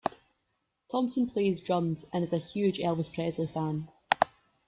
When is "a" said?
2.33-2.39